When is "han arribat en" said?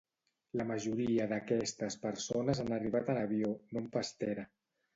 2.65-3.23